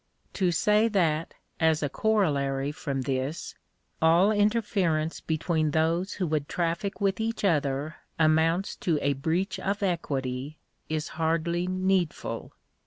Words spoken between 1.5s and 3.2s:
as a corollary from